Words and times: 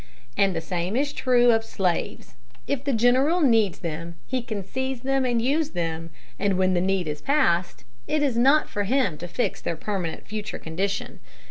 And 0.35 0.55
the 0.55 0.61
same 0.61 0.95
is 0.95 1.13
true 1.13 1.51
of 1.51 1.63
slaves. 1.63 2.33
If 2.65 2.83
the 2.85 2.91
general 2.91 3.39
needs 3.39 3.77
them 3.77 4.15
he 4.25 4.41
can 4.41 4.63
seize 4.63 5.01
them 5.01 5.25
and 5.25 5.39
use 5.39 5.69
them, 5.69 6.09
but 6.39 6.53
when 6.53 6.73
the 6.73 6.81
need 6.81 7.07
is 7.07 7.21
past, 7.21 7.83
it 8.07 8.23
is 8.23 8.35
not 8.35 8.67
for 8.67 8.85
him 8.85 9.15
to 9.19 9.27
fix 9.27 9.61
their 9.61 9.77
permanent 9.77 10.25
future 10.25 10.57
condition. 10.57 11.19